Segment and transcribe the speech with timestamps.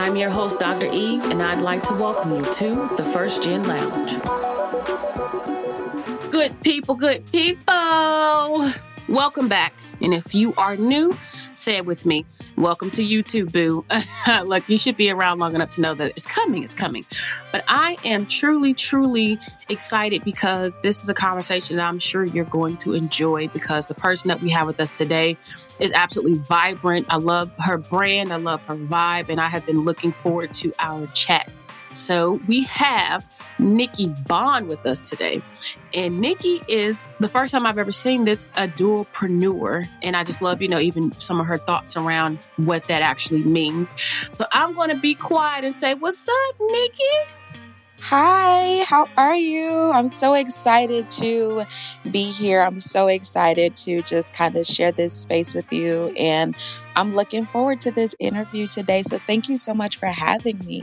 [0.00, 0.86] I'm your host, Dr.
[0.86, 4.12] Eve, and I'd like to welcome you to the First Gen Lounge.
[6.30, 8.70] Good people, good people.
[9.10, 9.74] Welcome back.
[10.00, 11.14] And if you are new,
[11.60, 12.24] say it with me.
[12.56, 13.84] Welcome to YouTube, boo.
[14.46, 17.04] Look, you should be around long enough to know that it's coming, it's coming.
[17.52, 22.44] But I am truly, truly excited because this is a conversation that I'm sure you're
[22.46, 25.36] going to enjoy because the person that we have with us today
[25.78, 27.06] is absolutely vibrant.
[27.10, 30.72] I love her brand, I love her vibe, and I have been looking forward to
[30.78, 31.50] our chat.
[31.92, 35.42] So we have Nicki Bond with us today.
[35.94, 39.88] And Nicki is the first time I've ever seen this a dualpreneur.
[40.02, 43.42] And I just love, you know, even some of her thoughts around what that actually
[43.42, 43.94] means.
[44.32, 47.04] So I'm going to be quiet and say, What's up, Nicki?
[48.02, 49.90] Hi, how are you?
[49.90, 51.64] I'm so excited to
[52.10, 52.62] be here.
[52.62, 56.12] I'm so excited to just kind of share this space with you.
[56.16, 56.56] And
[56.96, 59.02] I'm looking forward to this interview today.
[59.02, 60.82] So thank you so much for having me.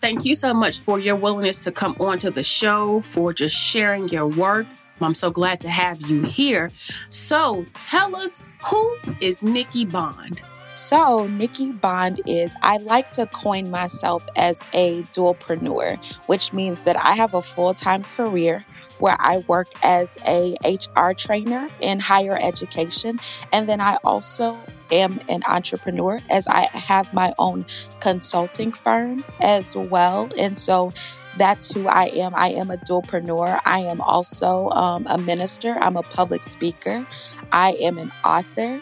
[0.00, 3.56] Thank you so much for your willingness to come on to the show, for just
[3.56, 4.66] sharing your work.
[5.00, 6.70] I'm so glad to have you here.
[7.08, 10.42] So tell us who is Nicki Bond?
[10.68, 16.96] So, Nicki Bond is, I like to coin myself as a dualpreneur, which means that
[16.96, 18.64] I have a full time career
[18.98, 23.20] where I work as a HR trainer in higher education.
[23.52, 24.58] And then I also
[24.90, 27.66] am an entrepreneur as I have my own
[28.00, 30.30] consulting firm as well.
[30.38, 30.92] And so
[31.36, 32.34] that's who I am.
[32.34, 33.60] I am a dualpreneur.
[33.64, 35.76] I am also um, a minister.
[35.80, 37.06] I'm a public speaker.
[37.52, 38.80] I am an author.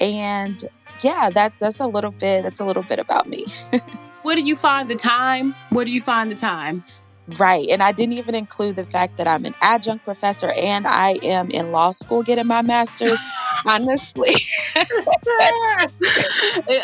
[0.00, 0.68] And
[1.02, 3.46] yeah, that's that's a little bit that's a little bit about me.
[4.22, 5.54] Where do you find the time?
[5.70, 6.84] Where do you find the time?
[7.38, 7.68] Right.
[7.68, 11.50] And I didn't even include the fact that I'm an adjunct professor and I am
[11.50, 13.18] in law school getting my master's.
[13.66, 14.34] honestly.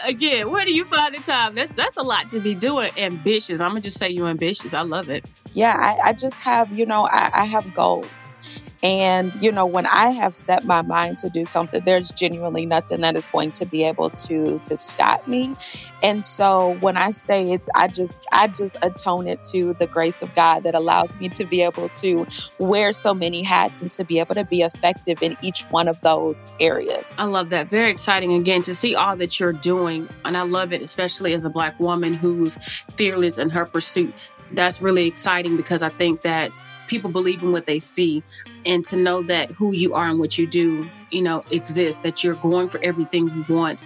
[0.07, 1.55] Again, where do you find the time?
[1.55, 2.91] That's that's a lot to be doing.
[2.97, 3.61] Ambitious.
[3.61, 4.75] I'm gonna just say you're ambitious.
[4.75, 5.25] I love it.
[5.55, 8.35] Yeah, I, I just have, you know, I, I have goals.
[8.83, 13.01] And, you know, when I have set my mind to do something, there's genuinely nothing
[13.01, 15.57] that is going to be able to to stop me.
[16.03, 20.23] And so when I say it's I just I just atone it to the grace
[20.23, 22.27] of God that allows me to be able to
[22.59, 26.01] wear so many hats and to be able to be effective in each one of
[26.03, 27.09] those areas.
[27.19, 27.71] I love that.
[27.71, 30.09] Very exciting again to see all that you're doing.
[30.25, 32.59] And I love it, especially as a black woman who's
[32.95, 34.33] fearless in her pursuits.
[34.53, 38.23] That's really exciting because I think that people believe in what they see
[38.67, 42.25] and to know that who you are and what you do, you know, exists, that
[42.25, 43.85] you're going for everything you want.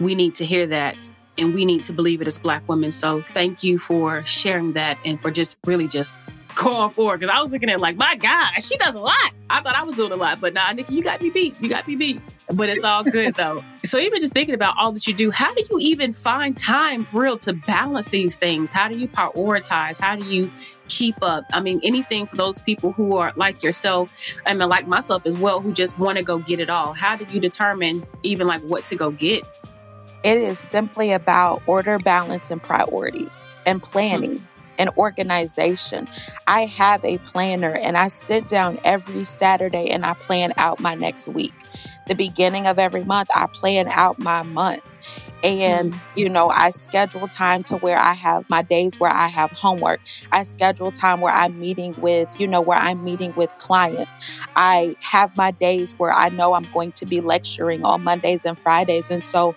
[0.00, 2.92] We need to hear that and we need to believe it as black women.
[2.92, 6.20] So thank you for sharing that and for just really just
[6.54, 7.20] going forward.
[7.20, 9.32] Cause I was looking at like, my God, she does a lot.
[9.48, 11.60] I thought I was doing a lot, but nah, Nicki, you got me beat.
[11.60, 12.20] You got me beat.
[12.52, 13.64] But it's all good though.
[13.84, 17.04] so even just thinking about all that you do, how do you even find time
[17.04, 18.70] for real to balance these things?
[18.70, 20.00] How do you prioritize?
[20.00, 20.50] How do you
[20.88, 21.44] keep up?
[21.52, 24.14] I mean, anything for those people who are like yourself,
[24.46, 26.92] I mean, like myself as well, who just want to go get it all.
[26.92, 29.44] How do you determine even like what to go get?
[30.22, 34.36] It is simply about order, balance, and priorities and planning.
[34.36, 34.49] Mm-hmm
[34.80, 36.08] and organization.
[36.48, 40.94] I have a planner and I sit down every Saturday and I plan out my
[40.94, 41.54] next week.
[42.08, 44.82] The beginning of every month, I plan out my month.
[45.42, 46.18] And, mm-hmm.
[46.18, 50.00] you know, I schedule time to where I have my days where I have homework.
[50.32, 54.16] I schedule time where I'm meeting with, you know, where I'm meeting with clients.
[54.56, 58.58] I have my days where I know I'm going to be lecturing on Mondays and
[58.58, 59.10] Fridays.
[59.10, 59.54] And so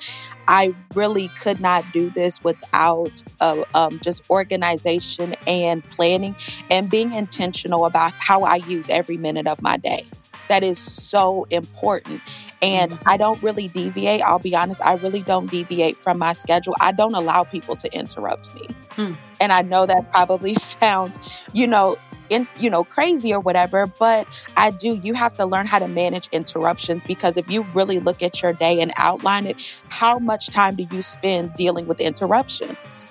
[0.48, 6.36] I really could not do this without uh, um, just organization and planning
[6.70, 10.06] and being intentional about how I use every minute of my day.
[10.50, 12.22] That is so important.
[12.62, 13.10] And mm-hmm.
[13.10, 14.22] I don't really deviate.
[14.22, 16.76] I'll be honest, I really don't deviate from my schedule.
[16.80, 18.68] I don't allow people to interrupt me.
[18.92, 19.14] Hmm.
[19.42, 21.20] And I know that probably sounds,
[21.52, 21.98] you know,
[22.30, 24.96] in, you know, crazy or whatever, but I do.
[25.04, 28.54] You have to learn how to manage interruptions because if you really look at your
[28.54, 29.58] day and outline it,
[29.90, 33.08] how much time do you spend dealing with interruptions?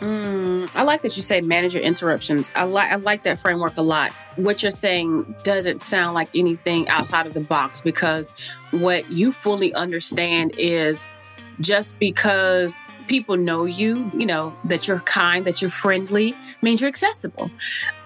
[0.00, 2.50] Mm, I like that you say manage your interruptions.
[2.54, 4.12] I like I like that framework a lot.
[4.36, 8.34] What you're saying doesn't sound like anything outside of the box because
[8.72, 11.08] what you fully understand is
[11.60, 12.78] just because
[13.08, 17.50] people know you, you know, that you're kind, that you're friendly, means you're accessible.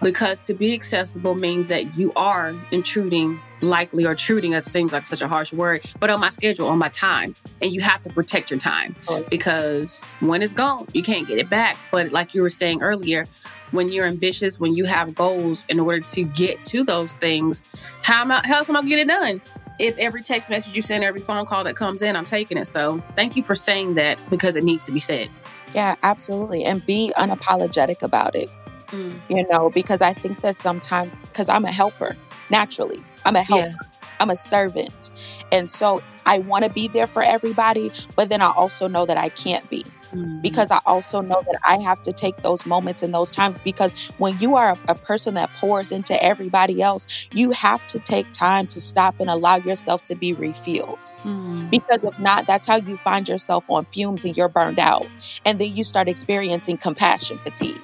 [0.03, 5.07] Because to be accessible means that you are intruding, likely or intruding, it seems like
[5.07, 7.35] such a harsh word, but on my schedule, on my time.
[7.61, 8.97] And you have to protect your time
[9.29, 11.77] because when it's gone, you can't get it back.
[11.91, 13.27] But like you were saying earlier,
[13.71, 17.63] when you're ambitious, when you have goals in order to get to those things,
[18.03, 19.41] how am I, how else am I gonna get it done?
[19.81, 22.67] if every text message you send, every phone call that comes in, I'm taking it.
[22.67, 25.31] So thank you for saying that because it needs to be said.
[25.75, 26.65] Yeah, absolutely.
[26.65, 28.51] And be unapologetic about it.
[28.89, 29.19] Mm.
[29.29, 32.17] You know, because I think that sometimes, because I'm a helper
[32.51, 33.69] naturally, I'm a helper.
[33.69, 34.01] Yeah.
[34.21, 35.11] I'm a servant.
[35.51, 39.17] And so I want to be there for everybody, but then I also know that
[39.17, 39.85] I can't be.
[40.13, 40.41] Mm-hmm.
[40.41, 43.95] Because I also know that I have to take those moments and those times because
[44.19, 48.31] when you are a, a person that pours into everybody else, you have to take
[48.33, 50.99] time to stop and allow yourself to be refilled.
[51.23, 51.71] Mm-hmm.
[51.71, 55.07] Because if not, that's how you find yourself on fumes and you're burned out.
[55.45, 57.81] And then you start experiencing compassion fatigue.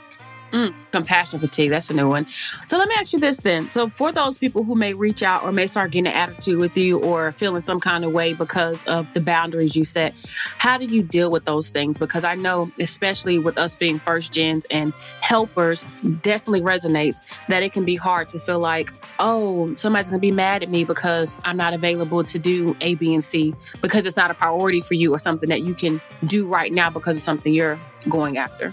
[0.53, 1.73] Mm, compassion fatigue.
[1.73, 2.27] That's a new one.
[2.67, 3.69] So let me ask you this then.
[3.69, 6.77] So for those people who may reach out or may start getting an attitude with
[6.77, 10.15] you or feeling some kind of way because of the boundaries you set,
[10.59, 11.99] how do you deal with those things?
[11.99, 15.85] Because I know, especially with us being first gens and helpers,
[16.23, 20.63] definitely resonates that it can be hard to feel like, oh, somebody's gonna be mad
[20.63, 23.53] at me because I'm not available to do A, B, and C
[23.83, 26.89] because it's not a priority for you or something that you can do right now
[26.89, 27.79] because of something you're
[28.09, 28.73] going after.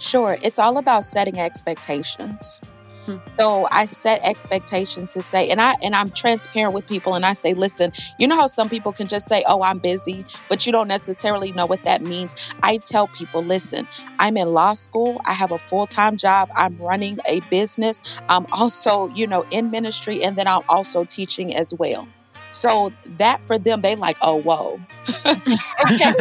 [0.00, 2.60] Sure, it's all about setting expectations.
[3.04, 3.16] Hmm.
[3.38, 7.34] So I set expectations to say, and I and I'm transparent with people, and I
[7.34, 10.72] say, listen, you know how some people can just say, "Oh, I'm busy," but you
[10.72, 12.34] don't necessarily know what that means.
[12.62, 13.86] I tell people, listen,
[14.18, 15.20] I'm in law school.
[15.26, 16.48] I have a full time job.
[16.56, 18.00] I'm running a business.
[18.30, 22.08] I'm also, you know, in ministry, and then I'm also teaching as well.
[22.52, 24.80] So that for them, they like, oh, whoa.
[25.26, 26.14] okay.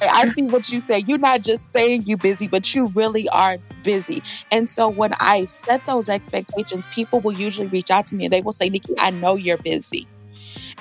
[0.00, 0.98] I see what you say.
[1.06, 4.22] You're not just saying you busy, but you really are busy.
[4.50, 8.32] And so when I set those expectations, people will usually reach out to me and
[8.32, 10.06] they will say, Nicki, I know you're busy.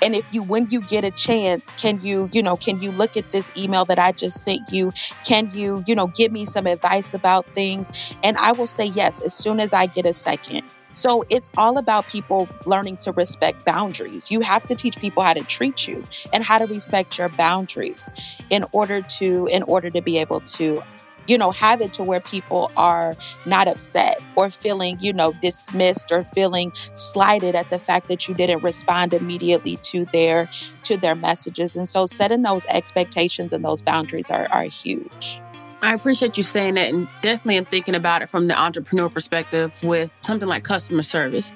[0.02, 3.16] And if you, when you get a chance, can you, you know, can you look
[3.16, 4.92] at this email that I just sent you?
[5.26, 7.90] Can you, you know, give me some advice about things?
[8.24, 10.64] And I will say yes as soon as I get a second.
[10.94, 14.30] So it's all about people learning to respect boundaries.
[14.30, 16.04] You have to teach people how to treat you
[16.34, 18.12] and how to respect your boundaries
[18.50, 20.82] in order to in order to be able to
[21.28, 23.16] you know have it to where people are
[23.46, 28.34] not upset or feeling you know dismissed or feeling slighted at the fact that you
[28.34, 30.50] didn't respond immediately to their
[30.84, 35.42] to their messages and so setting those expectations and those boundaries are, are huge
[35.84, 39.82] I appreciate you saying that and definitely am thinking about it from the entrepreneur perspective
[39.84, 41.54] with something like customer service.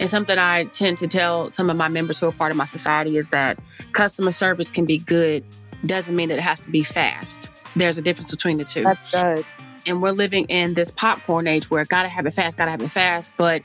[0.00, 2.64] And something I tend to tell some of my members who are part of my
[2.64, 3.58] society is that
[3.92, 5.44] customer service can be good,
[5.86, 7.48] doesn't mean that it has to be fast.
[7.76, 8.82] There's a difference between the two.
[8.82, 9.46] That's good.
[9.86, 12.90] And we're living in this popcorn age where gotta have it fast, gotta have it
[12.90, 13.62] fast, but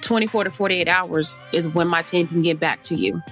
[0.00, 3.22] 24 to 48 hours is when my team can get back to you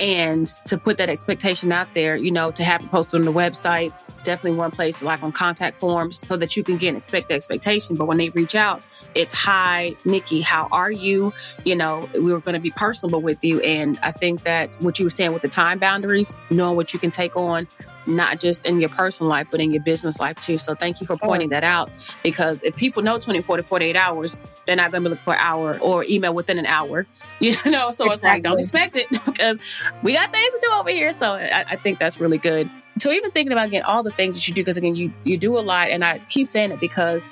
[0.00, 3.32] and to put that expectation out there, you know, to have it posted on the
[3.32, 3.92] website,
[4.24, 7.96] definitely one place like on contact forms so that you can get expect the expectation.
[7.96, 8.82] But when they reach out,
[9.14, 11.32] it's hi, Nicki, how are you?
[11.64, 13.60] You know, we were going to be personable with you.
[13.60, 16.98] And I think that what you were saying with the time boundaries, knowing what you
[16.98, 17.68] can take on,
[18.06, 20.58] not just in your personal life, but in your business life too.
[20.58, 21.90] So thank you for pointing that out
[22.22, 25.34] because if people know 24 to 48 hours, they're not going to be looking for
[25.34, 27.06] an hour or email within an hour,
[27.40, 27.90] you know?
[27.90, 28.12] So exactly.
[28.12, 29.58] it's like, don't expect it because
[30.02, 31.12] we got things to do over here.
[31.12, 32.70] So I, I think that's really good.
[32.98, 35.36] So even thinking about again all the things that you do, because again, you, you
[35.36, 35.88] do a lot.
[35.88, 37.24] And I keep saying it because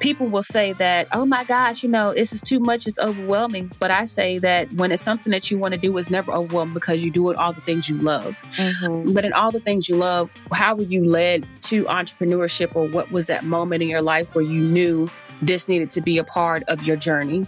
[0.00, 3.70] people will say that, oh my gosh, you know, this is too much, it's overwhelming.
[3.78, 6.74] But I say that when it's something that you want to do, it's never overwhelming
[6.74, 8.42] because you do it all the things you love.
[8.56, 9.12] Mm-hmm.
[9.12, 13.10] But in all the things you love, how were you led to entrepreneurship or what
[13.10, 15.08] was that moment in your life where you knew
[15.42, 17.46] this needed to be a part of your journey?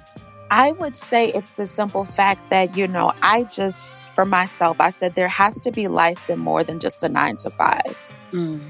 [0.52, 4.90] I would say it's the simple fact that, you know, I just, for myself, I
[4.90, 7.96] said there has to be life in more than just a nine to five.
[8.30, 8.60] Mm.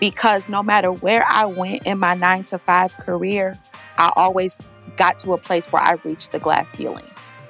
[0.00, 3.58] Because no matter where I went in my nine to five career,
[3.98, 4.60] I always
[4.96, 7.04] got to a place where I reached the glass ceiling.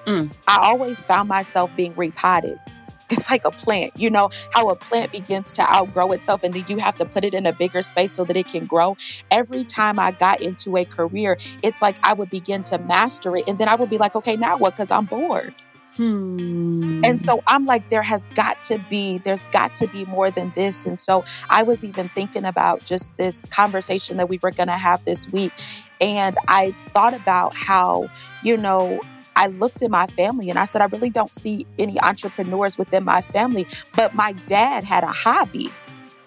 [0.07, 0.33] Mm.
[0.49, 2.59] I always found myself being repotted.
[3.11, 6.65] It's like a plant, you know, how a plant begins to outgrow itself and then
[6.67, 8.97] you have to put it in a bigger space so that it can grow.
[9.31, 13.45] Every time I got into a career, it's like I would begin to master it
[13.47, 14.75] and then I would be like, okay, now what?
[14.75, 15.55] Because I'm bored.
[15.97, 17.03] Hmm.
[17.05, 20.53] And so I'm like, there has got to be, there's got to be more than
[20.55, 20.87] this.
[20.87, 24.77] And so I was even thinking about just this conversation that we were going to
[24.77, 25.53] have this week.
[26.01, 28.09] And I thought about how,
[28.43, 29.01] you know,
[29.37, 33.05] I looked at my family and I said, I really don't see any entrepreneurs within
[33.05, 35.71] my family, but my dad had a hobby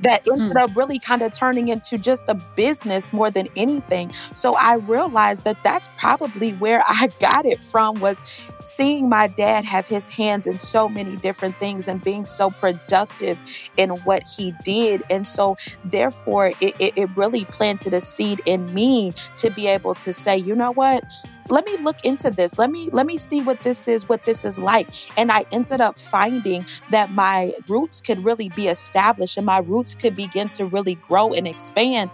[0.02, 0.62] that ended Mm.
[0.62, 4.12] up really kind of turning into just a business more than anything.
[4.34, 8.22] So I realized that that's probably where I got it from was
[8.60, 13.38] seeing my dad have his hands in so many different things and being so productive
[13.78, 15.04] in what he did.
[15.10, 19.96] And so therefore it, it, it really planted a seed in me to be able
[19.96, 21.04] to say, you know what?
[21.50, 22.58] Let me look into this.
[22.58, 24.90] Let me let me see what this is, what this is like.
[25.18, 29.94] And I ended up finding that my roots could really be established and my roots
[29.94, 32.10] could begin to really grow and expand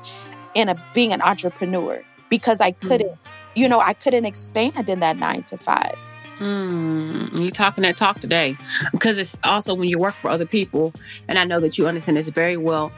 [0.53, 3.17] in a being an entrepreneur because I couldn't,
[3.55, 5.97] you know, I couldn't expand in that nine to five.
[6.37, 8.57] Mm, you're talking that talk today
[8.91, 10.91] because it's also when you work for other people,
[11.27, 12.91] and I know that you understand this very well.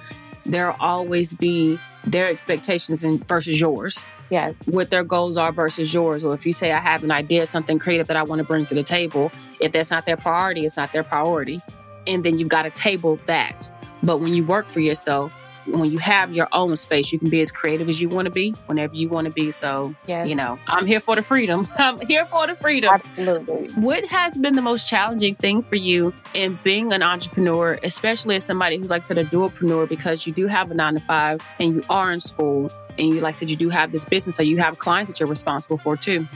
[0.46, 4.56] There'll always be their expectations and versus yours, Yes.
[4.66, 6.24] what their goals are versus yours.
[6.24, 8.66] Or if you say, I have an idea, something creative that I want to bring
[8.66, 9.32] to the table,
[9.62, 11.62] if that's not their priority, it's not their priority.
[12.08, 13.72] And then you've got to table that.
[14.04, 15.32] But when you work for yourself,
[15.66, 18.32] when you have your own space, you can be as creative as you want to
[18.32, 19.52] be whenever you want to be.
[19.52, 20.28] So, Yes.
[20.28, 21.68] you know, I'm here for the freedom.
[21.78, 22.94] I'm here for the freedom.
[22.94, 23.70] Absolutely.
[23.82, 28.46] What has been the most challenging thing for you in being an entrepreneur, especially as
[28.46, 31.42] somebody who's like I said a dualpreneur, because you do have a nine to five
[31.60, 34.36] and you are in school and you like I said you do have this business,
[34.36, 36.28] so you have clients that you're responsible for too.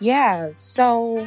[0.00, 0.50] Yeah.
[0.52, 1.26] So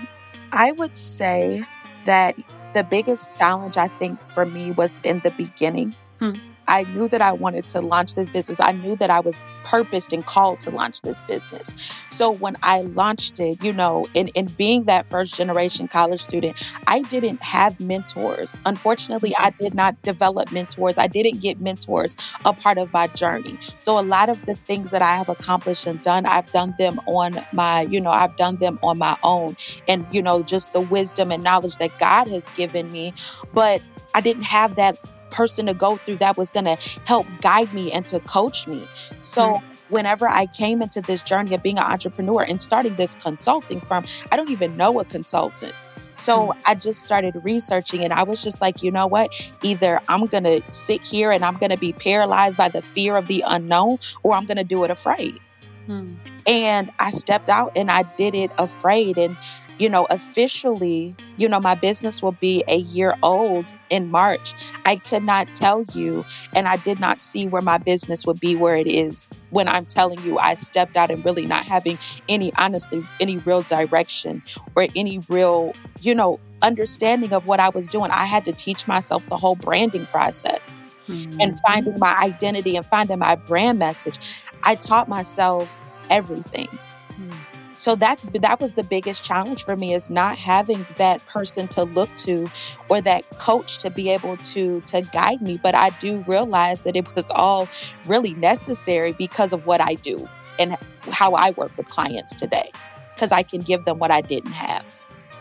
[0.52, 1.64] I would say
[2.06, 2.36] that
[2.74, 5.96] the biggest challenge I think for me was in the beginning.
[6.20, 6.34] Hmm.
[6.70, 8.60] I knew that I wanted to launch this business.
[8.62, 11.76] I knew that I was purposed and called to launch this business.
[12.12, 16.56] So when I launched it, you know, in, in being that first generation college student,
[16.88, 18.58] I didn't have mentors.
[18.66, 20.98] Unfortunately, I did not develop mentors.
[20.98, 23.60] I didn't get mentors a part of my journey.
[23.80, 27.00] So a lot of the things that I have accomplished and done, I've done them
[27.08, 29.58] on my, you know, I've done them on my own.
[29.88, 33.14] And, you know, just the wisdom and knowledge that God has given me.
[33.54, 33.82] But
[34.16, 34.98] I didn't have that
[35.32, 38.88] person to go through that was going to help guide me and to coach me.
[39.22, 39.66] So hmm.
[39.90, 44.06] whenever I came into this journey of being an entrepreneur and starting this consulting firm,
[44.32, 45.74] I don't even know a consultant.
[46.14, 46.60] So hmm.
[46.66, 49.32] I just started researching and I was just like, you know what?
[49.64, 53.18] Either I'm going to sit here and I'm going to be paralyzed by the fear
[53.18, 55.40] of the unknown or I'm going to do it afraid.
[55.86, 56.16] Hmm.
[56.46, 59.18] And I stepped out and I did it afraid.
[59.18, 59.38] And,
[59.80, 64.54] you know, officially, you know, my business will be a year old in March.
[64.86, 68.56] I could not tell you, and I did not see where my business would be
[68.56, 72.54] where it is when I'm telling you I stepped out and really not having any,
[72.56, 74.44] honestly, any real direction
[74.76, 78.12] or any real, you know, understanding of what I was doing.
[78.12, 81.56] I had to teach myself the whole branding process and hmm.
[81.66, 84.20] finding my identity and finding my brand message.
[84.64, 85.74] I taught myself
[86.10, 86.68] everything.
[87.16, 87.32] Hmm.
[87.80, 91.84] So that's that was the biggest challenge for me is not having that person to
[91.84, 92.52] look to
[92.90, 96.98] or that coach to be able to to guide me, but I do realize that
[96.98, 97.70] it was all
[98.06, 100.28] really necessary because of what I do
[100.60, 102.70] and how I work with clients today
[103.16, 104.84] because I can give them what I didn't have.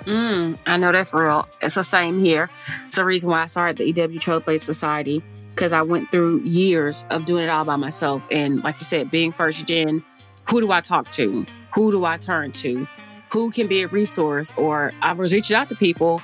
[0.04, 1.48] Mm, I know that's real.
[1.60, 2.48] It's the same here.
[2.86, 5.24] It's the reason why I started the EW Trailblaze Society
[5.56, 8.22] because I went through years of doing it all by myself.
[8.30, 10.04] And like you said, being first gen,
[10.48, 11.44] who do I talk to?
[11.74, 12.86] Who do I turn to?
[13.32, 14.52] Who can be a resource?
[14.56, 16.22] Or I was reaching out to people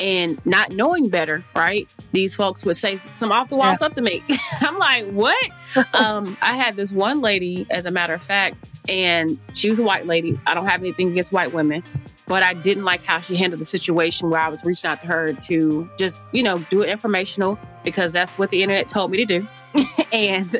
[0.00, 1.88] and not knowing better, right?
[2.12, 3.74] These folks would say some off the wall Yeah.
[3.76, 4.22] stuff to me.
[4.60, 5.50] I'm like, what?
[5.94, 8.56] um, I had this one lady, as a matter of fact,
[8.88, 10.38] and she was a white lady.
[10.46, 11.82] I don't have anything against white women,
[12.26, 15.06] but I didn't like how she handled the situation where I was reaching out to
[15.06, 19.24] her to just, you know, do it informational because that's what the internet told me
[19.24, 19.48] to do.
[20.12, 20.56] and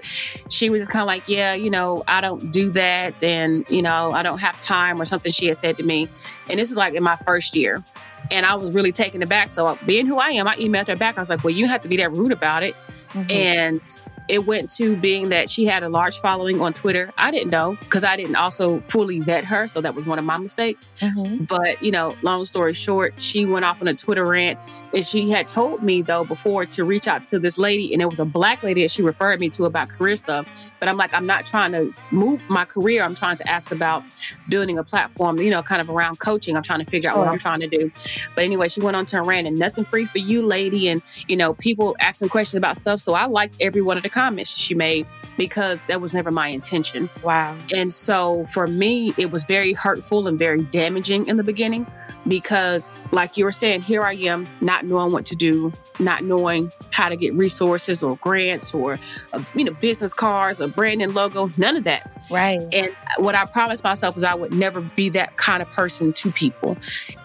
[0.50, 3.22] she was kind of like, yeah, you know, I don't do that.
[3.22, 6.08] And, you know, I don't have time or something she had said to me.
[6.50, 7.82] And this is like in my first year.
[8.30, 9.50] And I was really taken aback.
[9.50, 11.18] So, being who I am, I emailed her back.
[11.18, 12.74] I was like, well, you have to be that rude about it.
[13.12, 13.30] Mm-hmm.
[13.30, 17.12] And it went to being that she had a large following on Twitter.
[17.18, 19.66] I didn't know because I didn't also fully vet her.
[19.68, 20.90] So that was one of my mistakes.
[21.00, 21.46] Mhm.
[21.46, 24.58] But, you know, long story short, she went off on a Twitter rant
[24.94, 27.92] and she had told me, though, before to reach out to this lady.
[27.92, 30.46] And it was a black lady that she referred me to about career stuff.
[30.80, 33.04] But I'm like, I'm not trying to move my career.
[33.04, 34.04] I'm trying to ask about
[34.48, 36.56] building a platform, you know, kind of around coaching.
[36.56, 37.90] I'm trying to figure out what I'm trying to do.
[38.34, 40.88] But anyway, she went on to a rant and nothing free for you, lady.
[40.88, 43.00] And, you know, people asking questions about stuff.
[43.00, 46.48] So I liked every one of the comments she made because that was never my
[46.48, 47.10] intention.
[47.22, 47.56] Wow.
[47.74, 51.86] And so for me, it was very hurtful and very damaging in the beginning
[52.28, 56.70] because, like you were saying, here I am not knowing what to do, not knowing
[56.90, 58.98] how to get resources or grants or,
[59.32, 62.26] uh, you know, business cards, a branding logo, none of that.
[62.30, 62.60] Right.
[62.72, 66.30] And what I promised myself was I would never be that kind of person to
[66.30, 66.76] people.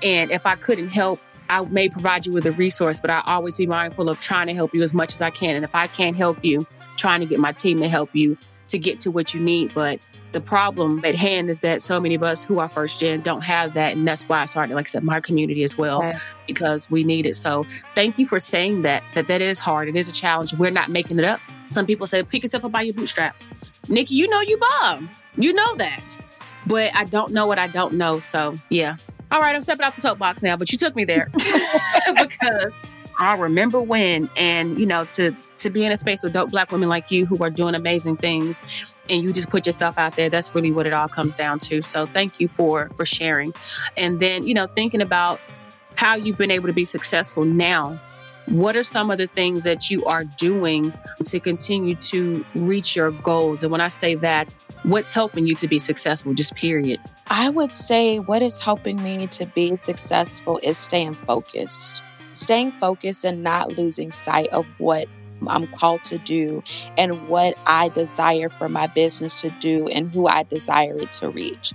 [0.01, 3.57] And if I couldn't help, I may provide you with a resource, but I always
[3.57, 5.55] be mindful of trying to help you as much as I can.
[5.55, 6.67] And if I can't help you,
[6.97, 8.37] trying to get my team to help you
[8.67, 9.73] to get to what you need.
[9.73, 13.21] But the problem at hand is that so many of us who are first gen
[13.21, 13.95] don't have that.
[13.95, 16.17] And that's why I started, like I said, my community as well, right.
[16.45, 17.35] because we need it.
[17.35, 19.87] So thank you for saying that, that that is hard.
[19.87, 20.53] It is a challenge.
[20.53, 21.39] We're not making it up.
[21.69, 23.49] Some people say, pick yourself up by your bootstraps.
[23.89, 25.09] Nicki, you know you bomb.
[25.35, 26.17] You know that.
[26.65, 28.19] But I don't know what I don't know.
[28.19, 28.97] So yeah.
[29.29, 31.29] All right, I'm stepping off the soapbox now, but you took me there
[32.21, 32.71] because
[33.19, 36.71] I remember when, and you know, to to be in a space with dope black
[36.71, 38.61] women like you who are doing amazing things,
[39.09, 40.29] and you just put yourself out there.
[40.29, 41.81] That's really what it all comes down to.
[41.81, 43.53] So thank you for for sharing,
[43.95, 45.51] and then you know, thinking about
[45.95, 47.99] how you've been able to be successful now.
[48.45, 50.93] What are some of the things that you are doing
[51.25, 53.61] to continue to reach your goals?
[53.61, 54.47] And when I say that,
[54.83, 57.01] what's helping you to be successful, just period?
[57.29, 62.01] I would say what is helping me to be successful is staying focused
[62.37, 65.07] staying focused and not losing sight of what
[65.47, 66.63] I'm called to do
[66.97, 71.29] and what I desire for my business to do and who I desire it to
[71.29, 71.73] reach.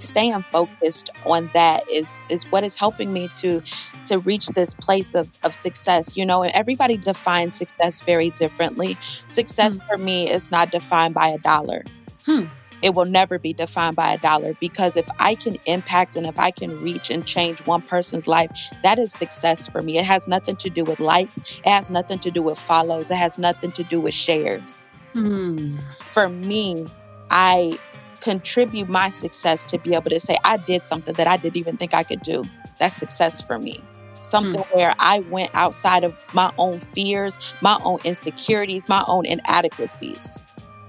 [0.00, 3.62] Staying focused on that is is what is helping me to
[4.06, 6.16] to reach this place of, of success.
[6.16, 8.96] You know, everybody defines success very differently.
[9.26, 9.86] Success hmm.
[9.88, 11.84] for me is not defined by a dollar.
[12.24, 12.46] Hmm
[12.82, 16.38] it will never be defined by a dollar because if I can impact and if
[16.38, 18.50] I can reach and change one person's life,
[18.82, 19.98] that is success for me.
[19.98, 23.16] It has nothing to do with likes, it has nothing to do with follows, it
[23.16, 24.90] has nothing to do with shares.
[25.12, 25.78] Hmm.
[26.12, 26.86] For me,
[27.30, 27.78] I
[28.20, 31.76] contribute my success to be able to say, I did something that I didn't even
[31.76, 32.44] think I could do.
[32.78, 33.82] That's success for me
[34.20, 34.76] something mm.
[34.76, 40.42] where I went outside of my own fears, my own insecurities, my own inadequacies,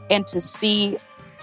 [0.10, 0.98] and to see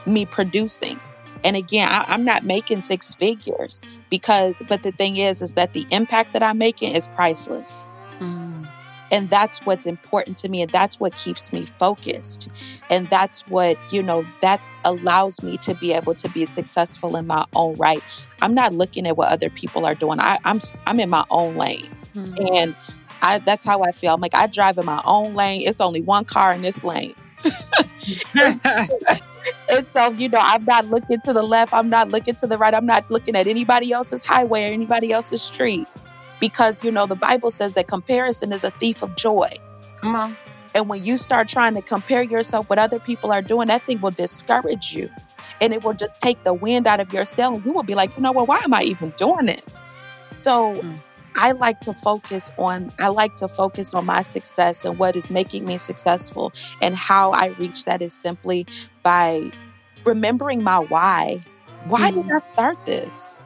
[0.07, 1.01] me producing.
[1.45, 5.73] And again, I, am not making six figures because, but the thing is, is that
[5.73, 7.87] the impact that I'm making is priceless.
[8.19, 8.69] Mm.
[9.13, 10.63] And that's what's important to me.
[10.63, 12.49] And that's what keeps me focused.
[12.91, 17.27] And that's what, you know, that allows me to be able to be successful in
[17.27, 18.03] my own right.
[18.43, 20.19] I'm not looking at what other people are doing.
[20.19, 21.89] I, am I'm, I'm in my own lane.
[22.15, 22.57] Mm.
[22.57, 22.77] And
[23.23, 24.15] I, that's how I feel.
[24.15, 25.63] I'm like, I drive in my own lane.
[25.67, 27.15] It's only one car in this lane.
[29.69, 32.57] and so, you know, I'm not looking to the left, I'm not looking to the
[32.57, 35.89] right, I'm not looking at anybody else's highway or anybody else's street.
[36.39, 39.57] Because, you know, the Bible says that comparison is a thief of joy.
[40.01, 40.37] Come on.
[40.75, 44.01] And when you start trying to compare yourself what other people are doing, that thing
[44.03, 45.09] will discourage you.
[45.63, 47.55] And it will just take the wind out of your sail.
[47.55, 49.95] And you will be like, you know what, why am I even doing this?
[50.33, 50.99] So mm.
[51.37, 55.31] I like to focus on I like to focus on my success and what is
[55.31, 58.67] making me successful and how I reach that is simply
[59.03, 59.51] by
[60.05, 61.45] remembering my why.
[61.89, 62.23] Why mm.
[62.23, 63.39] did I start this?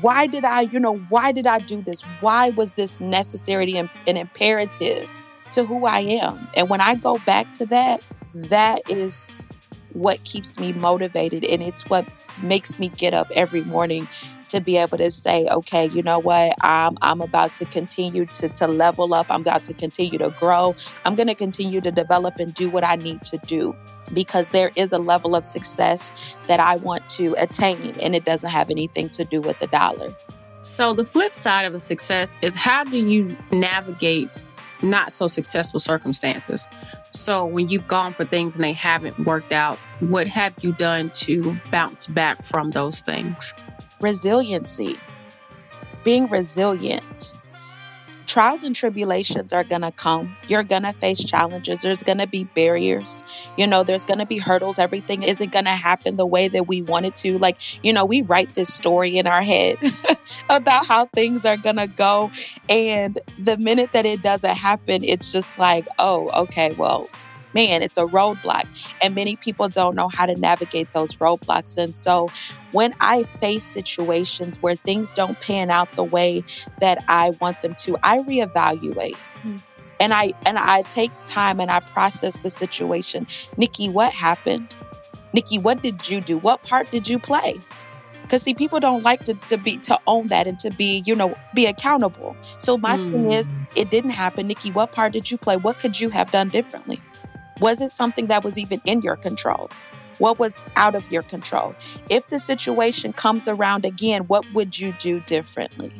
[0.00, 2.00] Why did I, you know, why did I do this?
[2.20, 5.08] Why was this necessary and, and imperative
[5.52, 6.48] to who I am?
[6.54, 8.02] And when I go back to that,
[8.34, 9.52] that is
[9.92, 12.08] what keeps me motivated and it's what
[12.42, 14.08] makes me get up every morning
[14.52, 18.48] to be able to say, okay, you know what, I'm, I'm about to continue to,
[18.50, 19.26] to level up.
[19.30, 20.74] I'm about to continue to grow.
[21.04, 23.74] I'm going to continue to develop and do what I need to do
[24.12, 26.12] because there is a level of success
[26.46, 30.14] that I want to attain, and it doesn't have anything to do with the dollar.
[30.62, 34.46] So, the flip side of the success is how do you navigate
[34.80, 36.68] not so successful circumstances?
[37.12, 41.10] So, when you've gone for things and they haven't worked out, what have you done
[41.10, 43.54] to bounce back from those things?
[44.02, 44.98] Resiliency,
[46.04, 47.34] being resilient.
[48.26, 50.36] Trials and tribulations are going to come.
[50.48, 51.82] You're going to face challenges.
[51.82, 53.22] There's going to be barriers.
[53.58, 54.78] You know, there's going to be hurdles.
[54.78, 57.36] Everything isn't going to happen the way that we want it to.
[57.38, 59.76] Like, you know, we write this story in our head
[60.48, 62.30] about how things are going to go.
[62.68, 67.10] And the minute that it doesn't happen, it's just like, oh, okay, well,
[67.54, 68.66] man, it's a roadblock.
[69.02, 71.76] And many people don't know how to navigate those roadblocks.
[71.76, 72.28] And so
[72.72, 76.44] when I face situations where things don't pan out the way
[76.80, 79.16] that I want them to, I reevaluate.
[79.38, 79.56] Mm-hmm.
[80.00, 83.26] And I and I take time and I process the situation.
[83.56, 84.74] Nicki, what happened?
[85.32, 86.38] Nicki, what did you do?
[86.38, 87.60] What part did you play?
[88.22, 91.14] Because see, people don't like to, to be to own that and to be, you
[91.14, 92.34] know, be accountable.
[92.58, 93.12] So my mm.
[93.12, 93.62] thing is, hmm.
[93.76, 94.46] it didn't happen.
[94.46, 95.56] Nicki, what part did you play?
[95.56, 97.00] What could you have done differently?
[97.60, 99.70] Was it something that was even in your control?
[100.18, 101.74] What was out of your control?
[102.08, 105.92] If the situation comes around again, what would you do differently?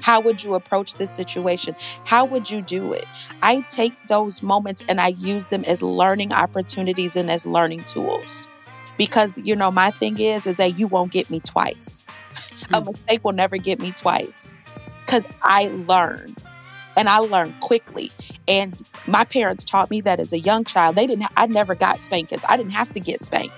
[0.00, 1.74] How would you approach this situation?
[2.04, 3.06] How would you do it?
[3.42, 8.46] I take those moments and I use them as learning opportunities and as learning tools.
[8.98, 12.04] Because, you know, my thing is, is that you won't get me twice.
[12.64, 12.82] Mm.
[12.82, 14.54] A mistake will never get me twice
[15.04, 16.34] because I learn
[16.96, 18.10] and I learned quickly.
[18.48, 18.76] And
[19.06, 20.96] my parents taught me that as a young child.
[20.96, 21.26] They didn't.
[21.36, 22.42] I never got spankings.
[22.48, 23.54] I didn't have to get spanked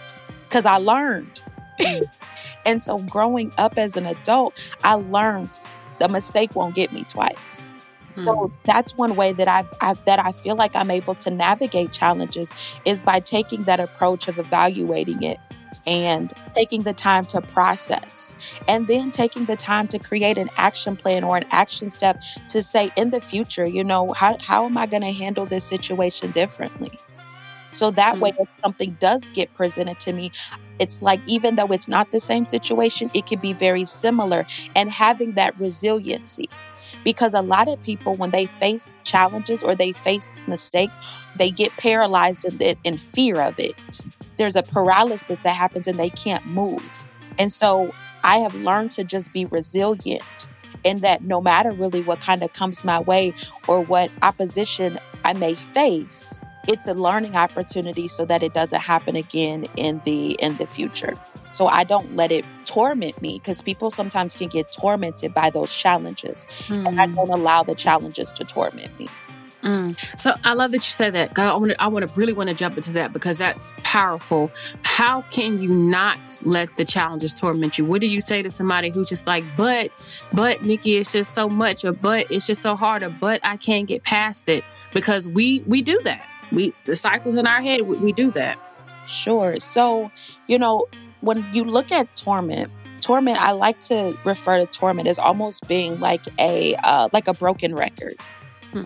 [0.48, 1.40] because I learned.
[2.66, 5.58] and so, growing up as an adult, I learned
[5.98, 7.72] the mistake won't get me twice.
[8.14, 8.52] So mm.
[8.64, 12.52] that's one way that I, I that I feel like I'm able to navigate challenges
[12.86, 15.38] is by taking that approach of evaluating it
[15.86, 18.34] and taking the time to process
[18.68, 22.62] and then taking the time to create an action plan or an action step to
[22.62, 26.30] say in the future, you know, how, how am I going to handle this situation
[26.30, 26.98] differently?
[27.72, 28.22] So that mm-hmm.
[28.22, 30.32] way, if something does get presented to me,
[30.78, 34.90] it's like even though it's not the same situation, it can be very similar and
[34.90, 36.48] having that resiliency.
[37.04, 40.98] Because a lot of people, when they face challenges or they face mistakes,
[41.36, 43.74] they get paralyzed in, in fear of it.
[44.36, 46.84] There's a paralysis that happens and they can't move.
[47.38, 47.92] And so
[48.24, 50.22] I have learned to just be resilient
[50.84, 53.34] in that no matter really what kind of comes my way
[53.66, 59.16] or what opposition I may face, it's a learning opportunity so that it doesn't happen
[59.16, 61.14] again in the in the future
[61.50, 65.72] so i don't let it torment me because people sometimes can get tormented by those
[65.72, 66.86] challenges mm.
[66.86, 67.14] and i hmm.
[67.14, 69.08] don't allow the challenges to torment me
[69.66, 69.98] Mm.
[70.18, 71.34] So I love that you said that.
[71.34, 73.74] God, I want to, I want to really want to jump into that because that's
[73.78, 74.50] powerful.
[74.82, 77.84] How can you not let the challenges torment you?
[77.84, 79.90] What do you say to somebody who's just like, but,
[80.32, 83.56] but Nicki, it's just so much, or but it's just so hard, or but I
[83.56, 84.62] can't get past it
[84.94, 88.58] because we we do that we the cycles in our head we, we do that.
[89.06, 89.58] Sure.
[89.60, 90.10] So
[90.46, 90.86] you know
[91.20, 96.00] when you look at torment torment i like to refer to torment as almost being
[96.00, 98.14] like a uh, like a broken record.
[98.72, 98.84] Hmm.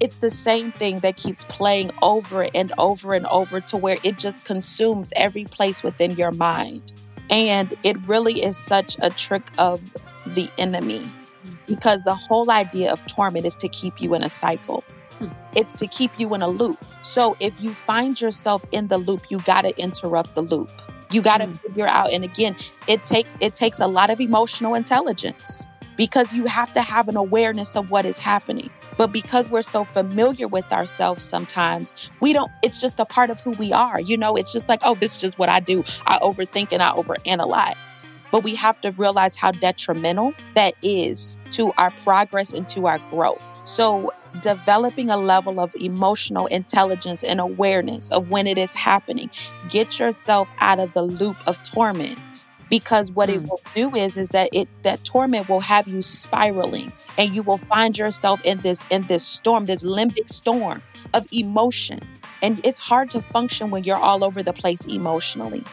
[0.00, 4.18] it's the same thing that keeps playing over and over and over to where it
[4.18, 6.92] just consumes every place within your mind.
[7.30, 9.82] And it really is such a trick of
[10.26, 11.00] the enemy
[11.42, 11.54] hmm.
[11.66, 14.82] because the whole idea of torment is to keep you in a cycle
[15.54, 16.84] it's to keep you in a loop.
[17.02, 20.70] So if you find yourself in the loop, you got to interrupt the loop.
[21.10, 21.58] You got to mm.
[21.60, 26.46] figure out and again, it takes it takes a lot of emotional intelligence because you
[26.46, 28.70] have to have an awareness of what is happening.
[28.96, 33.40] But because we're so familiar with ourselves sometimes, we don't it's just a part of
[33.40, 34.00] who we are.
[34.00, 35.84] You know, it's just like, oh, this is just what I do.
[36.06, 38.04] I overthink and I overanalyze.
[38.30, 42.98] But we have to realize how detrimental that is to our progress and to our
[43.10, 43.42] growth.
[43.64, 49.30] So developing a level of emotional intelligence and awareness of when it is happening.
[49.68, 53.34] Get yourself out of the loop of torment because what mm.
[53.34, 57.42] it will do is is that it that torment will have you spiraling and you
[57.42, 60.82] will find yourself in this in this storm this limbic storm
[61.14, 62.00] of emotion
[62.42, 65.64] and it's hard to function when you're all over the place emotionally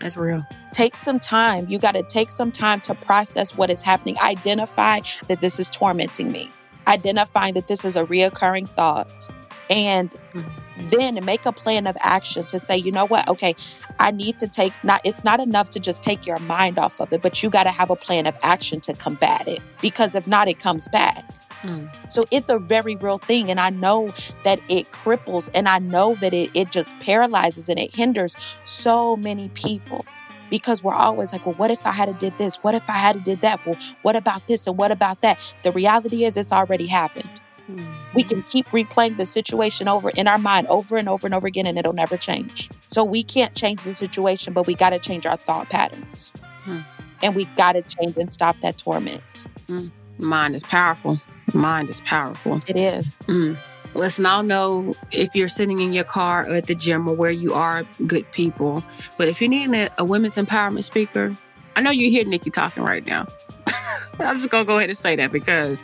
[0.00, 0.44] that's real.
[0.72, 1.66] Take some time.
[1.68, 4.18] You got to take some time to process what is happening.
[4.18, 6.50] Identify that this is tormenting me
[6.86, 9.28] identifying that this is a reoccurring thought
[9.70, 10.90] and mm-hmm.
[10.90, 13.56] then make a plan of action to say you know what okay
[13.98, 17.12] i need to take not it's not enough to just take your mind off of
[17.12, 20.26] it but you got to have a plan of action to combat it because if
[20.26, 21.24] not it comes back
[21.62, 21.88] mm.
[22.12, 26.14] so it's a very real thing and i know that it cripples and i know
[26.20, 30.04] that it, it just paralyzes and it hinders so many people
[30.50, 32.56] because we're always like, well, what if I had to did this?
[32.56, 33.64] What if I had to did that?
[33.66, 35.38] Well, what about this and what about that?
[35.62, 37.40] The reality is it's already happened.
[37.70, 37.92] Mm-hmm.
[38.14, 41.46] We can keep replaying the situation over in our mind over and over and over
[41.46, 42.70] again, and it'll never change.
[42.86, 46.32] So we can't change the situation, but we got to change our thought patterns.
[46.66, 46.84] Mm.
[47.22, 49.22] And we got to change and stop that torment.
[49.68, 49.90] Mm.
[50.18, 51.20] Mind is powerful.
[51.52, 52.60] Mind is powerful.
[52.66, 53.10] It is.
[53.22, 53.56] Mm.
[53.94, 57.14] Listen, I don't know if you're sitting in your car or at the gym or
[57.14, 58.84] where you are, good people.
[59.16, 61.36] But if you're needing a, a women's empowerment speaker,
[61.76, 63.26] I know you hear Nicki talking right now.
[64.18, 65.82] I'm just gonna go ahead and say that because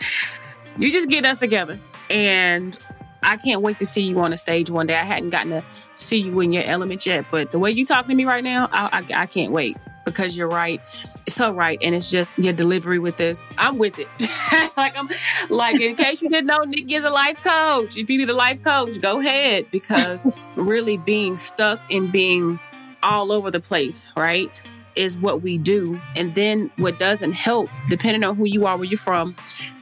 [0.79, 1.79] you just get us together
[2.11, 2.79] and
[3.23, 4.95] I can't wait to see you on a stage one day.
[4.95, 8.07] I hadn't gotten to see you in your element yet, but the way you talk
[8.07, 10.81] to me right now, I, I, I can't wait because you're right.
[11.27, 11.79] It's so right.
[11.83, 13.45] And it's just your delivery with this.
[13.59, 14.09] I'm with it.
[14.77, 15.09] like I'm
[15.49, 17.97] like, in case you didn't know, Nicki is a life coach.
[17.97, 22.59] If you need a life coach, go ahead because really being stuck and being
[23.03, 24.63] all over the place, right?
[24.97, 26.01] Is what we do.
[26.17, 29.37] And then what doesn't help, depending on who you are, where you're from,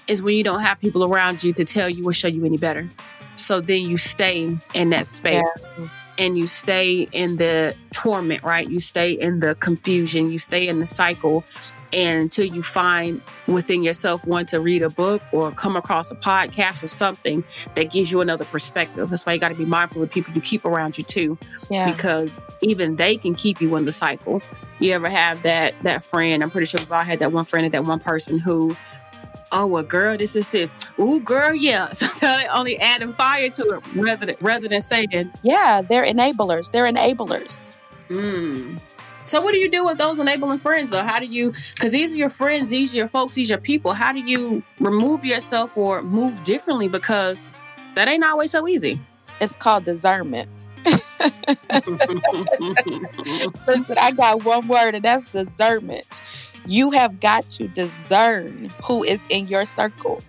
[0.07, 2.57] is when you don't have people around you to tell you or show you any
[2.57, 2.89] better.
[3.39, 5.43] So then you stay in that space
[5.79, 5.89] Yeah.
[6.19, 8.69] and you stay in the torment, right?
[8.69, 11.45] You stay in the confusion, you stay in the cycle.
[11.95, 16.15] And until you find within yourself one to read a book or come across a
[16.15, 17.43] podcast or something
[17.77, 19.09] that gives you another perspective.
[19.09, 21.39] That's why you got to be mindful of people you keep around you too,
[21.71, 21.91] Yeah.
[21.91, 24.43] because even they can keep you in the cycle.
[24.81, 26.43] You ever have that that friend?
[26.43, 28.77] I'm pretty sure we've all had that one friend or that one person who,
[29.53, 30.71] oh well, girl, this is this.
[30.99, 31.93] Ooh, girl, yeah.
[31.93, 36.71] So they're only adding fire to it rather than rather than saying, Yeah, they're enablers.
[36.71, 37.57] They're enablers.
[38.09, 38.81] Mm.
[39.25, 41.03] So what do you do with those enabling friends though?
[41.03, 43.61] How do you because these are your friends, these are your folks, these are your
[43.61, 43.93] people.
[43.93, 46.89] How do you remove yourself or move differently?
[46.89, 47.61] Because
[47.95, 49.01] that ain't always so easy.
[49.41, 50.49] It's called discernment.
[53.67, 56.07] Listen, I got one word, and that's discernment.
[56.69, 60.23] You have got to discern who is in your circle.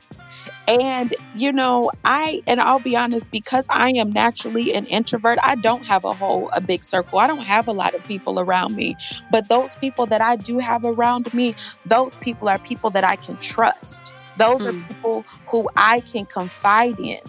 [0.68, 5.56] And, you know, I, and I'll be honest, because I am naturally an introvert, I
[5.56, 7.20] don't have a whole, a big circle.
[7.20, 8.96] I don't have a lot of people around me.
[9.32, 13.18] But those people that I do have around me, those people are people that I
[13.18, 14.14] can trust.
[14.38, 14.84] Those are Hmm.
[14.88, 17.20] people who I can confide in.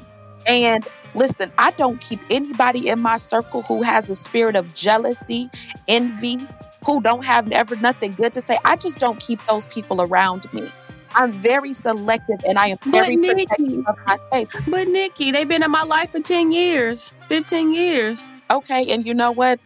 [0.46, 5.50] And listen, I don't keep anybody in my circle who has a spirit of jealousy,
[5.88, 6.38] envy,
[6.84, 8.58] who don't have ever nothing good to say.
[8.64, 10.68] I just don't keep those people around me.
[11.14, 14.48] I'm very selective and I am But very Nicki- protective of my space.
[14.68, 18.30] but Nicki, they've been in my life for 10 years, 15 years.
[18.50, 19.58] Okay, and you know what?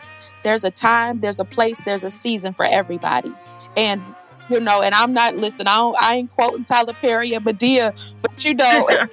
[0.42, 3.32] There's a time, there's a place, there's a season for everybody.
[3.76, 4.02] And
[4.48, 7.92] you know, and I'm not listen, I don't I ain't quoting Tyler Perry and Madea,
[8.22, 8.88] but you know,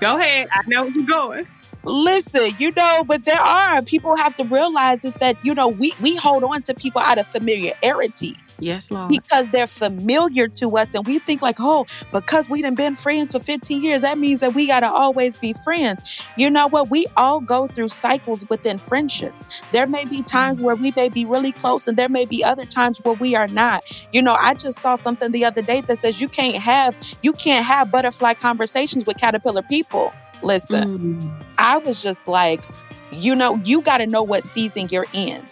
[0.00, 0.48] Go ahead.
[0.52, 1.46] I know where you're going.
[1.84, 5.94] listen, you know, but there are people have to realize is that, you know, we
[6.00, 9.08] we hold on to people out of familiarity Yes, Lord.
[9.08, 13.32] because they're familiar to us and we think like, oh, because we done been friends
[13.32, 16.20] for 15 years, that means that we gotta always be friends.
[16.36, 16.90] You know what?
[16.90, 19.44] We all go through cycles within friendships.
[19.72, 22.64] There may be times where we may be really close and there may be other
[22.64, 23.84] times where we are not.
[24.12, 27.32] You know, I just saw something the other day that says you can't have you
[27.32, 30.12] can't have butterfly conversations with caterpillar people.
[30.42, 31.20] Listen.
[31.20, 31.44] Mm.
[31.58, 32.64] I was just like,
[33.12, 35.46] you know, you got to know what season you're in.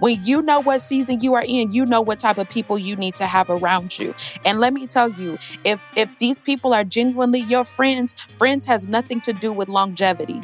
[0.00, 2.96] When you know what season you are in, you know what type of people you
[2.96, 4.14] need to have around you.
[4.44, 8.88] And let me tell you, if if these people are genuinely your friends, friends has
[8.88, 10.42] nothing to do with longevity.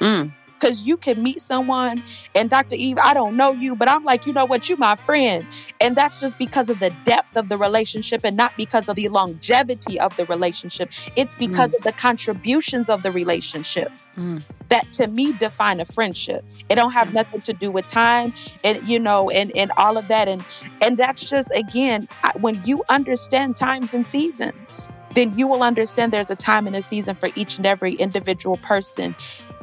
[0.00, 0.35] Mm.
[0.56, 0.60] Mm.
[0.60, 2.02] Cause you can meet someone
[2.34, 2.76] and Dr.
[2.76, 5.46] Eve, I don't know you, but I'm like, you know what, you my friend.
[5.80, 9.08] And that's just because of the depth of the relationship and not because of the
[9.08, 10.90] longevity of the relationship.
[11.16, 14.42] It's because of the contributions of the relationship Mm.
[14.70, 16.44] that to me define a friendship.
[16.70, 18.32] It don't have nothing to do with time
[18.64, 20.44] and you know and and all of that and
[20.80, 22.08] and that's just again
[22.40, 26.82] when you understand times and seasons then you will understand there's a time and a
[26.82, 29.14] season for each and every individual person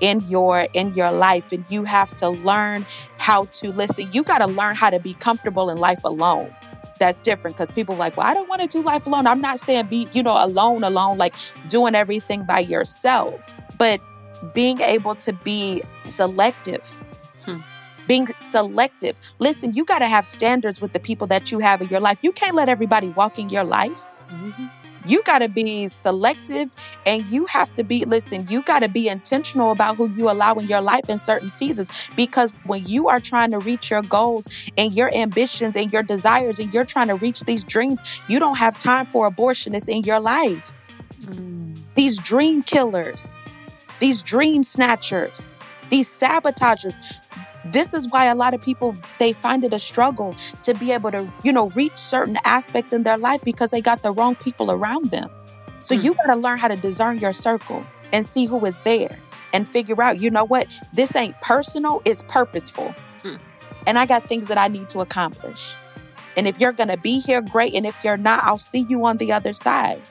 [0.02, 2.86] in your in your life and you have to learn
[3.18, 6.54] how to listen you got to learn how to be comfortable in life alone.
[7.00, 9.28] That's different because people are like well i don't want to do life alone.
[9.28, 11.36] I'm not saying be you know alone alone like
[11.70, 13.40] doing everything by yourself
[13.78, 14.00] but
[14.54, 16.84] being able to be selective.
[17.46, 17.60] Hmm.
[18.08, 19.16] being selective.
[19.40, 22.20] Listen you got to have standards with the people that you have in your life.
[22.22, 24.10] You can't let everybody walk in your life.
[24.30, 24.70] Mhm.
[25.06, 26.70] You got to be selective
[27.06, 30.54] and you have to be listen you got to be intentional about who you allow
[30.56, 34.48] in your life in certain seasons because when you are trying to reach your goals
[34.78, 38.58] and your ambitions and your desires and you're trying to reach these dreams you don't
[38.58, 40.72] have time for abortionists in your life
[41.22, 41.78] Mm.
[41.96, 43.36] these dream killers
[44.00, 46.98] these dream snatchers these sabotagers
[47.66, 51.12] this is why a lot of people they find it a struggle to be able
[51.12, 54.72] to you know reach certain aspects in their life because they got the wrong people
[54.72, 55.30] around them.
[55.82, 56.02] So Hmm.
[56.06, 59.18] you got to learn how to discern your circle and see who is there
[59.54, 60.68] and figure out you know what?
[60.94, 62.94] This ain't personal it's purposeful.
[63.22, 63.36] Hmm.
[63.88, 65.76] and i got things that i need to accomplish.
[66.36, 67.74] And if you're gonna be here great.
[67.76, 70.02] And if you're not i'll see you on the other side.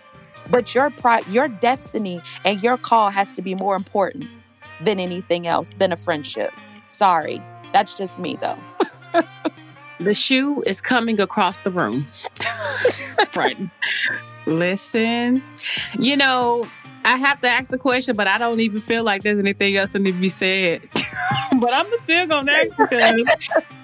[0.50, 4.24] But your pri- your destiny and your call has to be more important
[4.80, 6.52] than anything else than a friendship
[6.92, 8.58] sorry that's just me though
[10.02, 12.06] The shoe is coming across the room.
[13.36, 13.56] right.
[14.46, 15.40] Listen,
[15.96, 16.66] you know,
[17.04, 19.92] I have to ask the question, but I don't even feel like there's anything else
[19.92, 20.82] that need to be said.
[21.60, 23.26] but I'm still gonna ask because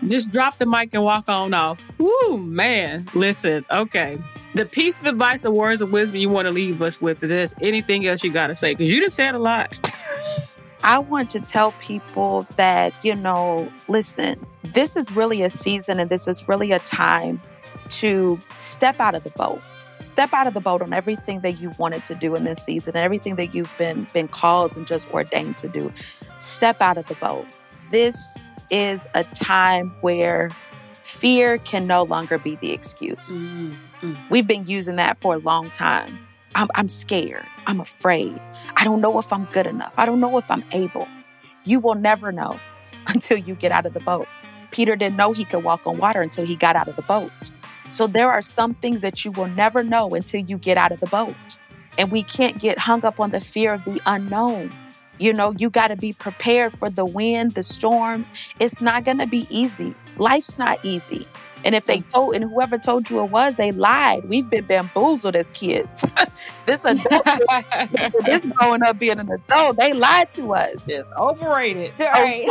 [0.09, 1.81] just drop the mic and walk on off.
[1.99, 3.07] Woo, man.
[3.15, 4.19] Listen, okay.
[4.55, 7.29] The piece of advice or words of wisdom you want to leave us with, if
[7.29, 9.79] there's anything else you got to say, because you just said a lot.
[10.85, 16.09] I want to tell people that, you know, listen, this is really a season and
[16.09, 17.41] this is really a time
[17.91, 19.61] to step out of the boat.
[20.01, 22.97] step out of the boat on everything that you wanted to do in this season
[22.97, 25.93] and everything that you've been been called and just ordained to do.
[26.39, 27.47] Step out of the boat.
[27.91, 28.17] This
[28.71, 30.51] is a time where
[31.05, 33.31] fear can no longer be the excuse.
[33.31, 34.15] Mm-hmm.
[34.31, 36.19] We've been using that for a long time.
[36.55, 37.45] I'm, I'm scared.
[37.67, 38.41] I'm afraid.
[38.77, 39.93] I don't know if I'm good enough.
[39.97, 41.09] I don't know if I'm able.
[41.65, 42.59] You will never know
[43.07, 44.27] until you get out of the boat.
[44.71, 47.33] Peter didn't know he could walk on water until he got out of the boat.
[47.89, 51.01] So there are some things that you will never know until you get out of
[51.01, 51.35] the boat.
[51.97, 54.73] And we can't get hung up on the fear of the unknown.
[55.19, 58.27] You know, you got to be prepared for the wind, the storm.
[58.61, 59.95] It's not going to be easy.
[60.17, 61.27] Life's not easy.
[61.65, 62.11] And if they mm.
[62.11, 64.29] told, and whoever told you it was, they lied.
[64.29, 66.05] We've been bamboozled as kids.
[66.67, 67.25] this adult,
[68.25, 70.85] this growing up being an adult, they lied to us.
[70.87, 71.93] It's overrated.
[72.19, 72.47] Okay,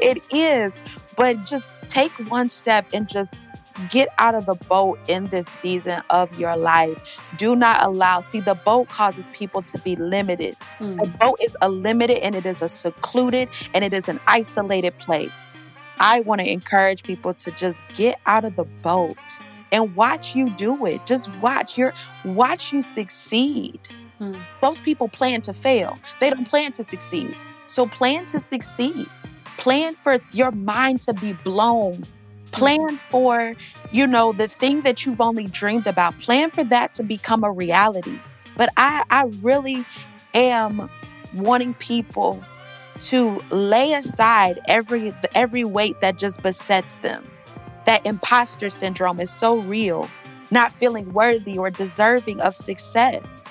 [0.00, 0.72] it is.
[1.16, 3.46] But just take one step and just
[3.90, 7.02] get out of the boat in this season of your life.
[7.36, 10.56] Do not allow, see, the boat causes people to be limited.
[10.78, 10.98] Mm.
[10.98, 14.98] The boat is a limited and it is a secluded and it is an isolated
[14.98, 15.64] place.
[15.98, 19.16] I want to encourage people to just get out of the boat
[19.72, 21.04] and watch you do it.
[21.06, 21.92] Just watch your
[22.24, 23.80] watch you succeed.
[24.18, 24.34] Hmm.
[24.62, 25.98] Most people plan to fail.
[26.20, 27.36] They don't plan to succeed.
[27.66, 29.06] So plan to succeed.
[29.58, 32.04] Plan for your mind to be blown.
[32.56, 33.10] Plan mm-hmm.
[33.10, 33.54] for,
[33.92, 36.18] you know, the thing that you've only dreamed about.
[36.20, 38.18] Plan for that to become a reality.
[38.56, 39.84] But I I really
[40.34, 40.90] am
[41.34, 42.42] wanting people
[42.98, 47.30] to lay aside every every weight that just besets them.
[47.84, 50.08] That imposter syndrome is so real.
[50.50, 53.44] Not feeling worthy or deserving of success.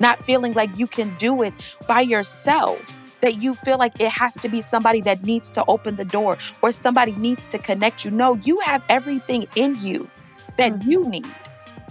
[0.00, 1.54] Not feeling like you can do it
[1.86, 2.80] by yourself.
[3.24, 6.36] That you feel like it has to be somebody that needs to open the door
[6.60, 8.10] or somebody needs to connect you.
[8.10, 10.10] No, you have everything in you
[10.58, 10.90] that mm-hmm.
[10.90, 11.26] you need.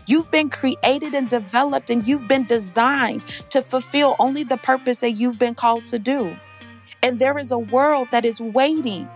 [0.05, 5.13] You've been created and developed and you've been designed to fulfill only the purpose that
[5.13, 6.37] you've been called to do.
[7.01, 9.09] And there is a world that is waiting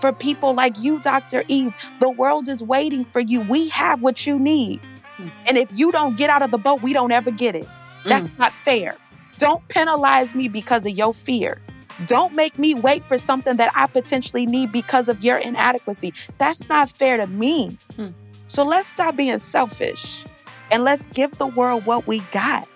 [0.00, 1.44] for people like you, Dr.
[1.46, 1.72] Eve.
[2.00, 3.40] The world is waiting for you.
[3.42, 4.80] We have what you need.
[5.16, 5.30] Mm.
[5.46, 7.68] And if you don't get out of the boat, we don't ever get it.
[8.04, 8.38] That's mm.
[8.38, 8.96] not fair.
[9.42, 11.60] Don't penalize me because of your fear.
[12.06, 16.14] Don't make me wait for something that I potentially need because of your inadequacy.
[16.38, 17.76] That's not fair to me.
[17.96, 18.10] Hmm.
[18.46, 20.24] So let's stop being selfish
[20.70, 22.68] and let's give the world what we got.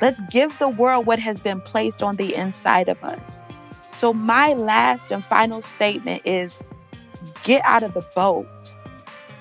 [0.00, 3.46] Let's give the world what has been placed on the inside of us.
[3.92, 6.58] So, my last and final statement is
[7.44, 8.48] get out of the boat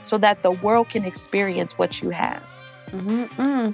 [0.03, 2.43] so that the world can experience what you have.
[2.91, 3.73] Mm-mm.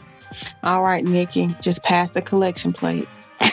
[0.63, 3.07] All right, Nicki, just pass the collection plate.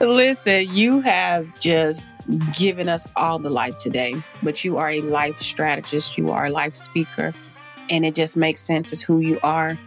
[0.00, 2.14] Listen, you have just
[2.56, 6.50] given us all the life today, but you are a life strategist, you are a
[6.50, 7.34] life speaker,
[7.90, 9.78] and it just makes sense as who you are.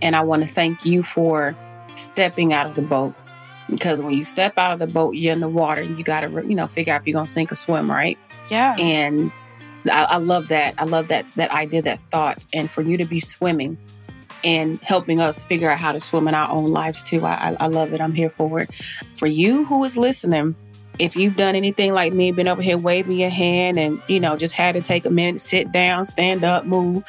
[0.00, 1.56] And I want to thank you for
[1.94, 3.14] stepping out of the boat
[3.68, 6.20] because when you step out of the boat, you're in the water and you got
[6.20, 8.18] to, you know, figure out if you're going to sink or swim, right?
[8.50, 8.74] Yeah.
[8.78, 9.36] And
[9.88, 10.74] I, I love that.
[10.78, 13.78] I love that that idea, that thought, and for you to be swimming
[14.44, 17.24] and helping us figure out how to swim in our own lives too.
[17.24, 18.00] I, I, love it.
[18.00, 18.72] I'm here for it.
[19.16, 20.54] For you who is listening,
[20.98, 24.36] if you've done anything like me, been over here waving your hand and you know
[24.36, 27.04] just had to take a minute, sit down, stand up, move,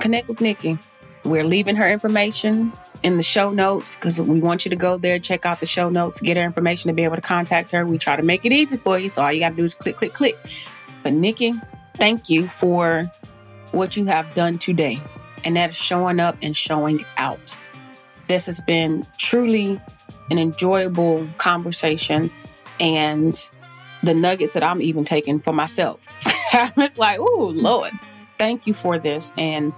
[0.00, 0.78] connect with Nicki.
[1.24, 5.18] We're leaving her information in the show notes because we want you to go there,
[5.18, 7.86] check out the show notes, get her information to be able to contact her.
[7.86, 9.74] We try to make it easy for you, so all you got to do is
[9.74, 10.36] click, click, click.
[11.02, 11.54] But Nicki,
[11.96, 13.10] thank you for
[13.72, 15.00] what you have done today,
[15.44, 17.58] and that is showing up and showing out.
[18.28, 19.80] This has been truly
[20.30, 22.30] an enjoyable conversation,
[22.80, 23.50] and
[24.02, 26.06] the nuggets that I'm even taking for myself.
[26.52, 27.92] it's like, oh Lord,
[28.38, 29.72] thank you for this, and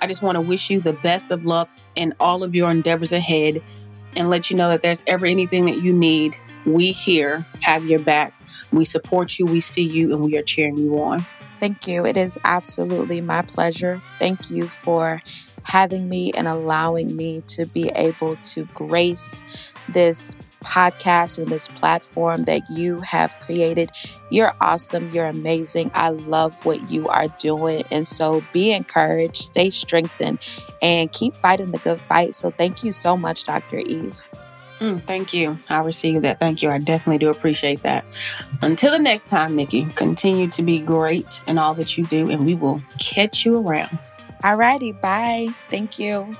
[0.00, 3.12] I just want to wish you the best of luck in all of your endeavors
[3.12, 3.62] ahead,
[4.14, 6.36] and let you know that there's ever anything that you need.
[6.64, 8.34] We here have your back.
[8.72, 9.46] We support you.
[9.46, 11.26] We see you, and we are cheering you on.
[11.62, 12.04] Thank you.
[12.04, 14.02] It is absolutely my pleasure.
[14.18, 15.22] Thank you for
[15.62, 19.44] having me and allowing me to be able to grace
[19.88, 23.92] this podcast and this platform that you have created.
[24.28, 25.12] You're awesome.
[25.14, 25.92] You're amazing.
[25.94, 27.84] I love what you are doing.
[27.92, 30.40] And so be encouraged, stay strengthened,
[30.82, 32.34] and keep fighting the good fight.
[32.34, 33.78] So thank you so much, Dr.
[33.78, 34.18] Eve.
[34.82, 35.60] Mm, thank you.
[35.70, 36.40] I received that.
[36.40, 36.68] Thank you.
[36.68, 38.04] I definitely do appreciate that.
[38.62, 42.44] Until the next time, Nicki, continue to be great in all that you do, and
[42.44, 43.96] we will catch you around.
[44.42, 45.50] Alrighty, bye.
[45.70, 46.34] Thank you.